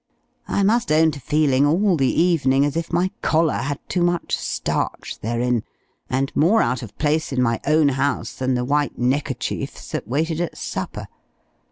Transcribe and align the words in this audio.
I 0.47 0.63
must 0.63 0.91
own 0.91 1.11
to 1.11 1.19
feeling, 1.21 1.63
all 1.67 1.95
the 1.95 2.09
evening, 2.11 2.65
as 2.65 2.75
if 2.75 2.91
my 2.91 3.11
collar 3.21 3.53
had 3.57 3.77
too 3.87 4.01
much 4.01 4.35
starch 4.35 5.19
therein; 5.19 5.63
and 6.09 6.35
more 6.35 6.59
out 6.63 6.81
of 6.81 6.97
place 6.97 7.31
in 7.31 7.39
my 7.39 7.59
own 7.67 7.89
house 7.89 8.33
than 8.33 8.55
the 8.55 8.65
'white 8.65 8.97
neckerchiefs' 8.97 9.91
that 9.91 10.07
waited 10.07 10.41
at 10.41 10.57
supper. 10.57 11.07